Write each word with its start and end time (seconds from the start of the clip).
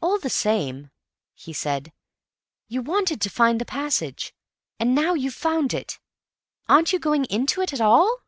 "All 0.00 0.20
the 0.20 0.30
same," 0.30 0.92
he 1.34 1.52
said, 1.52 1.92
"you 2.68 2.80
wanted 2.80 3.20
to 3.20 3.28
find 3.28 3.60
the 3.60 3.64
passage, 3.64 4.32
and 4.78 4.94
now 4.94 5.14
you've 5.14 5.34
found 5.34 5.74
it. 5.74 5.98
Aren't 6.68 6.92
you 6.92 7.00
going 7.00 7.24
into 7.24 7.60
it 7.60 7.72
at 7.72 7.80
all?" 7.80 8.18